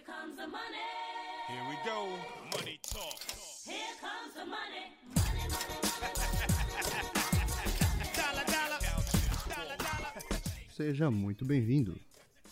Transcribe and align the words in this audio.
Here 0.00 0.14
comes 0.16 0.36
the 0.36 0.46
money. 0.46 0.88
Here 1.46 1.64
we 1.68 1.76
go. 1.84 2.08
Money 2.56 2.80
talk. 2.82 3.20
Here 3.66 3.94
comes 4.00 4.32
the 4.32 4.46
money. 4.46 4.96
Money, 5.14 5.46
money, 5.50 5.76
money. 6.00 6.24
Dollar, 8.16 8.46
dollar. 8.46 8.80
Dollar, 9.46 9.76
dollar. 9.76 10.12
Seja 10.70 11.10
muito 11.10 11.44
bem-vindo. 11.44 12.00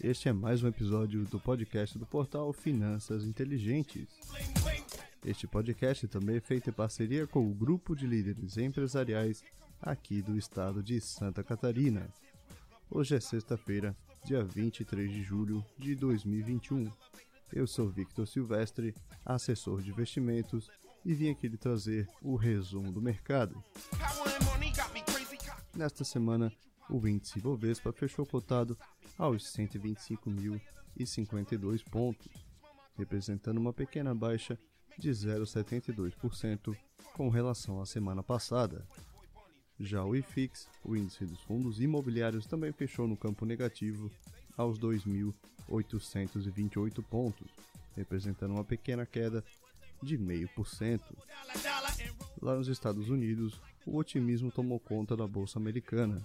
Este 0.03 0.29
é 0.29 0.33
mais 0.33 0.63
um 0.63 0.69
episódio 0.69 1.25
do 1.25 1.41
podcast 1.41 1.99
do 1.99 2.05
portal 2.05 2.53
Finanças 2.53 3.25
Inteligentes. 3.25 4.09
Este 5.25 5.47
podcast 5.47 6.07
também 6.07 6.37
é 6.37 6.41
feito 6.41 6.69
em 6.69 6.73
parceria 6.73 7.27
com 7.27 7.49
o 7.49 7.55
grupo 7.55 7.97
de 7.97 8.07
líderes 8.07 8.59
empresariais 8.59 9.43
aqui 9.81 10.21
do 10.21 10.37
estado 10.37 10.83
de 10.83 11.01
Santa 11.01 11.43
Catarina. 11.43 12.13
Hoje 12.91 13.17
é 13.17 13.21
sexta-feira, 13.21 13.97
dia 14.23 14.45
23 14.45 15.11
de 15.11 15.23
julho 15.23 15.65
de 15.79 15.95
2021. 15.95 16.93
Eu 17.53 17.67
sou 17.67 17.89
Victor 17.89 18.29
Silvestre, 18.29 18.95
assessor 19.25 19.81
de 19.83 19.91
investimentos, 19.91 20.71
e 21.05 21.13
vim 21.15 21.31
aqui 21.31 21.49
lhe 21.49 21.57
trazer 21.57 22.09
o 22.23 22.37
resumo 22.37 22.93
do 22.93 23.01
mercado. 23.01 23.65
Nesta 25.75 26.05
semana, 26.05 26.53
o 26.91 27.07
índice 27.07 27.41
Bovespa 27.41 27.93
fechou 27.93 28.27
cotado 28.27 28.77
aos 29.17 29.45
125.052 29.45 31.89
pontos, 31.89 32.45
representando 32.97 33.59
uma 33.59 33.73
pequena 33.73 34.13
baixa 34.15 34.59
de 34.99 35.11
0,72% 35.11 36.77
com 37.15 37.29
relação 37.29 37.81
à 37.81 37.87
semana 37.87 38.21
passada. 38.23 38.85
Já 39.81 40.05
o 40.05 40.17
IFIX, 40.17 40.69
o 40.85 40.97
índice 40.97 41.25
dos 41.25 41.41
fundos 41.43 41.81
imobiliários, 41.81 42.47
também 42.47 42.73
fechou 42.73 43.07
no 43.07 43.17
campo 43.17 43.47
negativo 43.47 44.11
aos 44.59 44.79
2.828 44.79 47.03
pontos, 47.03 47.49
representando 47.97 48.53
uma 48.53 48.65
pequena 48.65 49.07
queda 49.07 49.43
de 50.03 50.19
0,5%. 50.19 51.01
Dollar, 51.01 51.63
dollar. 51.63 51.93
And 51.93 52.13
roll. 52.19 52.29
Lá 52.43 52.57
nos 52.57 52.69
Estados 52.69 53.09
Unidos, 53.09 53.59
o 53.87 53.97
otimismo 53.97 54.53
tomou 54.53 54.79
conta 54.79 55.17
da 55.17 55.27
bolsa 55.27 55.59
americana. 55.59 56.21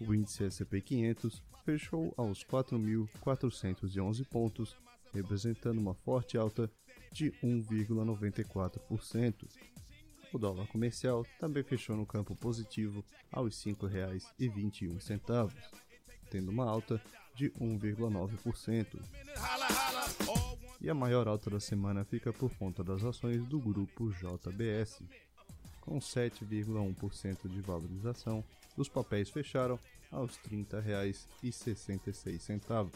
O 0.00 0.14
índice 0.14 0.44
S&P 0.44 0.80
500 0.80 1.42
fechou 1.64 2.14
aos 2.16 2.42
4.411 2.44 4.24
pontos, 4.26 4.74
representando 5.12 5.78
uma 5.78 5.94
forte 5.94 6.38
alta 6.38 6.70
de 7.12 7.32
1,94%. 7.42 9.46
O 10.32 10.38
dólar 10.38 10.66
comercial 10.68 11.26
também 11.40 11.62
fechou 11.62 11.96
no 11.96 12.06
campo 12.06 12.34
positivo 12.36 13.04
aos 13.32 13.64
R$ 13.64 13.72
5,21, 13.72 15.52
tendo 16.30 16.50
uma 16.50 16.64
alta 16.64 17.02
de 17.38 17.50
1,9%. 17.52 19.00
Holla, 19.36 19.66
holla. 19.66 20.04
All 20.26 20.54
one. 20.54 20.58
E 20.80 20.90
a 20.90 20.94
maior 20.94 21.28
alta 21.28 21.48
da 21.48 21.60
semana 21.60 22.04
fica 22.04 22.32
por 22.32 22.52
conta 22.56 22.82
das 22.82 23.04
ações 23.04 23.46
do 23.46 23.60
grupo 23.60 24.10
JBS. 24.10 25.04
Com 25.80 26.00
7,1% 26.00 27.48
de 27.48 27.60
valorização, 27.60 28.42
os 28.76 28.88
papéis 28.88 29.30
fecharam 29.30 29.78
aos 30.10 30.34
R$ 30.36 30.66
30,66. 30.66 32.90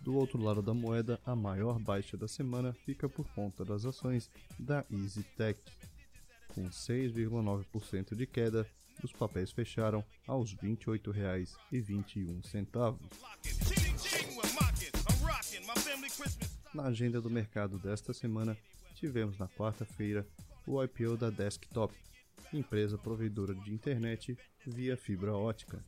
Do 0.00 0.14
outro 0.14 0.42
lado 0.42 0.60
da 0.62 0.74
moeda, 0.74 1.18
a 1.24 1.34
maior 1.34 1.78
baixa 1.78 2.18
da 2.18 2.28
semana 2.28 2.74
fica 2.84 3.08
por 3.08 3.26
conta 3.34 3.64
das 3.64 3.86
ações 3.86 4.28
da 4.58 4.84
EasyTech. 4.90 5.58
Com 6.54 6.68
6,9% 6.68 8.14
de 8.14 8.26
queda, 8.26 8.66
os 9.06 9.12
papéis 9.12 9.50
fecharam 9.50 10.04
aos 10.26 10.52
R$ 10.52 10.76
28,21. 10.76 12.98
Locking. 13.20 13.50
Ching, 13.64 13.98
ching. 13.98 14.36
We're 14.36 14.52
mocking. 14.60 14.92
I'm 15.08 15.26
rocking. 15.26 15.66
My 15.66 15.74
family 15.80 16.10
Christmas. 16.10 16.50
Na 16.74 16.84
agenda 16.84 17.20
do 17.20 17.28
mercado 17.28 17.78
desta 17.78 18.12
semana, 18.12 18.56
tivemos 18.94 19.36
na 19.38 19.48
quarta-feira 19.48 20.24
o 20.66 20.82
IPO 20.82 21.16
da 21.16 21.30
Desktop, 21.30 21.92
empresa 22.52 22.96
provedora 22.96 23.54
de 23.54 23.72
internet 23.72 24.38
via 24.66 24.96
fibra 24.96 25.34
ótica. 25.34 25.84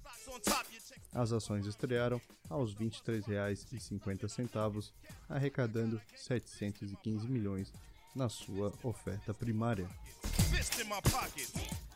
As 1.13 1.33
ações 1.33 1.67
estrearam 1.67 2.21
aos 2.49 2.75
R$ 2.75 2.87
23,50, 2.87 4.93
arrecadando 5.29 6.01
715 6.17 7.29
milhões 7.29 7.73
na 8.15 8.29
sua 8.29 8.73
oferta 8.83 9.33
primária. 9.33 9.89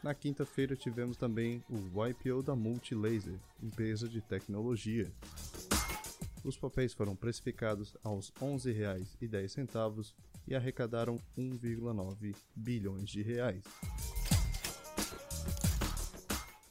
Na 0.07 0.15
quinta-feira 0.15 0.77
tivemos 0.77 1.17
também 1.17 1.65
o 1.69 2.07
IPO 2.07 2.41
da 2.41 2.55
Multilaser, 2.55 3.41
empresa 3.61 4.09
de 4.09 4.21
tecnologia. 4.21 5.13
Os 6.45 6.57
papéis 6.57 6.95
foram 6.95 7.17
precificados 7.17 7.97
aos 8.05 8.29
R$ 8.41 8.47
11,10 8.47 10.15
e 10.47 10.55
arrecadaram 10.55 11.21
1,9 11.37 12.37
bilhões 12.55 13.11
de 13.11 13.21
reais. 13.21 13.65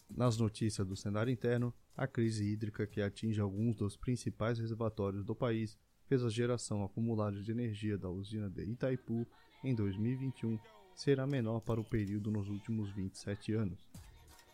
Nas 0.10 0.38
notícias 0.38 0.88
do 0.88 0.96
cenário 0.96 1.30
interno, 1.30 1.74
a 1.98 2.08
crise 2.08 2.46
hídrica 2.46 2.88
que 2.88 3.02
atinge 3.02 3.42
alguns 3.42 3.76
dos 3.76 3.98
principais 3.98 4.60
reservatórios 4.60 5.26
do 5.26 5.36
país 5.36 5.78
fez 6.06 6.24
a 6.24 6.30
geração 6.30 6.86
acumulada 6.86 7.42
de 7.42 7.52
energia 7.52 7.98
da 7.98 8.10
usina 8.10 8.50
de 8.50 8.64
Itaipu 8.64 9.28
em 9.62 9.76
2021 9.76 10.58
ser 10.96 11.20
a 11.20 11.28
menor 11.28 11.60
para 11.62 11.80
o 11.80 11.84
período 11.84 12.32
nos 12.32 12.50
últimos 12.50 12.90
27 12.92 13.54
anos, 13.54 13.80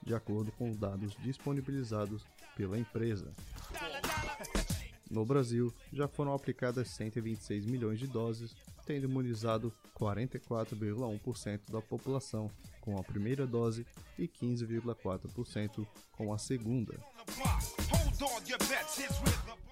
de 0.03 0.13
acordo 0.13 0.51
com 0.51 0.69
os 0.69 0.77
dados 0.77 1.15
disponibilizados 1.21 2.23
pela 2.55 2.77
empresa. 2.77 3.31
No 5.09 5.25
Brasil, 5.25 5.73
já 5.91 6.07
foram 6.07 6.33
aplicadas 6.33 6.87
126 6.89 7.65
milhões 7.65 7.99
de 7.99 8.07
doses, 8.07 8.55
tendo 8.85 9.05
imunizado 9.05 9.71
44,1% 9.99 11.69
da 11.69 11.81
população 11.81 12.49
com 12.79 12.97
a 12.97 13.03
primeira 13.03 13.45
dose 13.45 13.85
e 14.17 14.27
15,4% 14.27 15.85
com 16.13 16.33
a 16.33 16.37
segunda. 16.37 16.97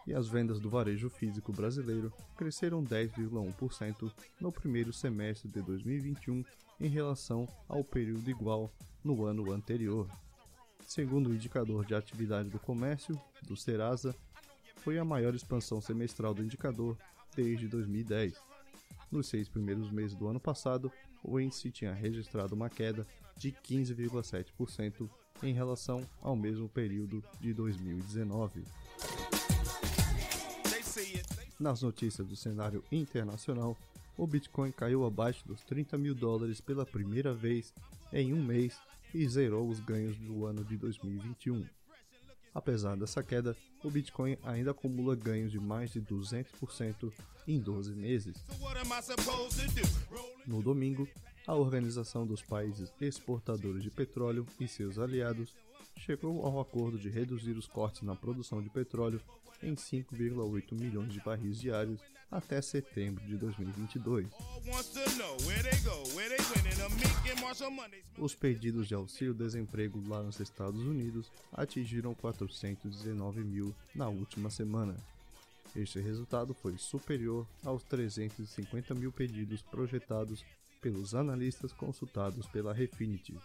E 0.08 0.14
as 0.14 0.28
vendas 0.28 0.60
do 0.60 0.70
varejo 0.70 1.10
físico 1.10 1.54
brasileiro 1.54 2.12
cresceram 2.36 2.84
10,1% 2.84 4.12
no 4.40 4.52
primeiro 4.52 4.92
semestre 4.92 5.48
de 5.50 5.62
2021 5.62 6.44
em 6.80 6.88
relação 6.88 7.48
ao 7.68 7.84
período 7.84 8.30
igual 8.30 8.72
no 9.04 9.26
ano 9.26 9.52
anterior. 9.52 10.10
Segundo 10.86 11.30
o 11.30 11.36
indicador 11.36 11.86
de 11.86 11.94
atividade 11.94 12.50
do 12.50 12.58
comércio, 12.58 13.20
do 13.44 13.56
Serasa, 13.56 14.16
foi 14.78 14.98
a 14.98 15.06
maior 15.06 15.36
expansão 15.36 15.80
semestral 15.80 16.34
do 16.34 16.44
indicador 16.44 16.98
desde 17.36 17.68
2010. 17.68 18.34
Nos 19.12 19.28
seis 19.28 19.48
primeiros 19.48 19.92
meses 19.92 20.16
do 20.16 20.28
ano 20.28 20.40
passado, 20.40 20.92
o 21.24 21.40
índice 21.40 21.70
tinha 21.70 21.94
registrado 21.94 22.56
uma 22.56 22.70
queda 22.70 23.06
de 23.38 23.52
15,7% 23.52 25.08
em 25.44 25.54
relação 25.54 26.08
ao 26.22 26.36
mesmo 26.36 26.68
período 26.70 27.24
de 27.40 27.54
2019. 27.54 28.64
They 30.70 30.84
see 30.84 31.16
it. 31.16 31.28
They 31.36 31.48
Nas 31.60 31.82
notícias 31.82 32.28
do 32.28 32.36
cenário 32.36 32.84
internacional, 32.92 33.78
o 34.18 34.28
Bitcoin 34.28 34.72
caiu 34.72 35.06
abaixo 35.06 35.48
dos 35.48 35.64
30 35.64 35.98
mil 35.98 36.14
dólares 36.14 36.60
pela 36.60 36.86
primeira 36.86 37.34
vez 37.34 37.74
em 38.12 38.34
um 38.34 38.44
mês 38.44 38.78
e 39.14 39.28
zerou 39.28 39.68
os 39.70 39.80
ganhos 39.80 40.18
do 40.18 40.46
ano 40.46 40.64
de 40.64 40.78
2021. 40.78 41.66
Apesar 42.54 42.98
dessa 42.98 43.24
queda, 43.24 43.56
o 43.84 43.90
Bitcoin 43.90 44.38
ainda 44.44 44.72
acumula 44.72 45.16
ganhos 45.16 45.52
de 45.52 45.60
mais 45.60 45.92
de 45.92 46.02
200% 46.02 47.12
em 47.48 47.60
12 47.60 47.96
meses. 47.96 48.36
No 50.46 50.62
domingo, 50.62 51.08
a 51.50 51.56
Organização 51.56 52.28
dos 52.28 52.44
Países 52.44 52.94
Exportadores 53.02 53.82
de 53.82 53.90
Petróleo 53.90 54.46
e 54.60 54.68
seus 54.68 55.00
aliados 55.00 55.56
chegou 55.98 56.46
ao 56.46 56.62
acordo 56.62 56.96
de 57.00 57.10
reduzir 57.10 57.54
os 57.54 57.66
cortes 57.66 58.04
na 58.04 58.16
produção 58.16 58.62
de 58.62 58.70
petróleo 58.70 59.20
em 59.64 59.74
5,8 59.74 60.80
milhões 60.80 61.12
de 61.12 61.20
barris 61.22 61.60
diários 61.60 62.02
até 62.30 62.62
setembro 62.62 63.26
de 63.26 63.36
2022. 63.36 64.28
All 64.32 64.62
wants 64.68 64.90
to 64.90 65.00
know 65.18 65.36
where 65.48 65.64
they 65.64 65.80
go, 65.80 66.16
where 66.16 66.30
they 66.30 66.38
winning. 66.56 66.84
A 66.84 66.90
Meek 66.90 67.32
and 67.32 67.42
Marshall 67.42 67.72
Mondays. 67.72 68.04
Os 68.20 68.36
pedidos 68.36 68.88
de 68.88 68.94
auxílio-desemprego 68.94 70.08
lá 70.08 70.22
nos 70.22 70.40
Estados 70.40 70.80
Unidos 70.80 71.32
atingiram 71.52 72.14
419 72.14 73.44
mil 73.44 73.76
na 73.96 74.08
última 74.08 74.52
semana. 74.52 74.96
Este 75.76 76.00
resultado 76.00 76.54
foi 76.54 76.78
superior 76.78 77.48
aos 77.64 77.82
350 77.86 78.94
mil 78.94 79.12
pedidos 79.12 79.64
projetados 79.64 80.46
pelos 80.82 81.14
analistas 81.14 81.74
consultados 81.74 82.46
pela 82.48 82.74
Refinitiv. 82.74 83.40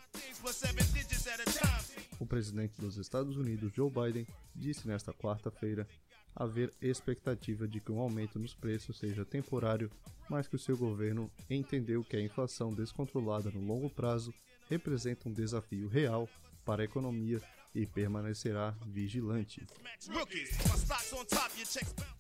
O 2.19 2.27
presidente 2.27 2.81
dos 2.81 2.97
Estados 2.97 3.37
Unidos, 3.37 3.73
Joe 3.75 3.91
Biden, 3.91 4.27
disse 4.55 4.87
nesta 4.87 5.13
quarta-feira 5.13 5.87
haver 6.35 6.73
expectativa 6.81 7.67
de 7.69 7.81
que 7.81 7.93
um 7.93 8.01
aumento 8.01 8.39
nos 8.39 8.55
preços 8.55 8.99
seja 8.99 9.25
temporário, 9.25 9.91
mas 10.29 10.49
que 10.49 10.57
o 10.57 10.59
seu 10.59 10.77
governo 10.77 11.31
entendeu 11.49 12.03
que 12.03 12.17
a 12.17 12.21
inflação 12.21 12.73
descontrolada 12.73 13.51
no 13.51 13.61
longo 13.61 13.89
prazo 13.91 14.35
representa 14.69 15.29
um 15.29 15.33
desafio 15.33 15.89
real 15.89 16.29
para 16.65 16.83
a 16.83 16.85
economia 16.85 17.41
e 17.75 17.87
permanecerá 17.87 18.71
vigilante. 18.87 19.67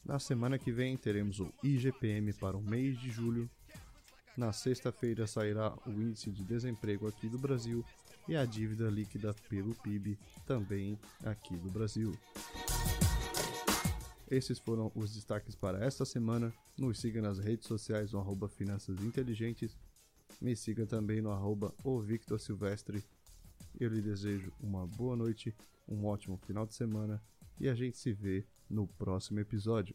Na 0.04 0.18
semana 0.18 0.58
que 0.58 0.72
vem 0.72 0.96
teremos 0.96 1.40
o 1.40 1.52
IGPM 1.62 2.32
para 2.34 2.56
o 2.56 2.62
mês 2.62 3.00
de 3.00 3.10
julho. 3.10 3.48
Na 4.36 4.52
sexta-feira 4.52 5.26
sairá 5.28 5.72
o 5.86 5.90
índice 5.90 6.30
de 6.32 6.42
desemprego 6.42 7.06
aqui 7.06 7.28
do 7.28 7.38
Brasil 7.38 7.84
e 8.28 8.34
a 8.34 8.44
dívida 8.44 8.90
líquida 8.90 9.32
pelo 9.48 9.74
PIB 9.76 10.18
também 10.44 10.98
aqui 11.24 11.56
do 11.56 11.70
Brasil. 11.70 12.12
Esses 14.28 14.58
foram 14.58 14.90
os 14.94 15.14
destaques 15.14 15.54
para 15.54 15.84
esta 15.84 16.04
semana. 16.04 16.52
Nos 16.76 16.98
siga 16.98 17.22
nas 17.22 17.38
redes 17.38 17.68
sociais 17.68 18.12
no 18.12 18.18
arroba 18.18 18.48
Finanças 18.48 19.00
Inteligentes. 19.02 19.76
Me 20.40 20.56
siga 20.56 20.84
também 20.84 21.22
no 21.22 21.30
arroba 21.30 21.72
o 21.84 22.00
Victor 22.00 22.40
Silvestre. 22.40 23.04
Eu 23.78 23.88
lhe 23.88 24.02
desejo 24.02 24.52
uma 24.60 24.84
boa 24.84 25.14
noite, 25.14 25.54
um 25.86 26.06
ótimo 26.06 26.36
final 26.38 26.66
de 26.66 26.74
semana 26.74 27.22
e 27.60 27.68
a 27.68 27.74
gente 27.74 27.96
se 27.96 28.12
vê 28.12 28.44
no 28.68 28.88
próximo 28.88 29.38
episódio. 29.38 29.94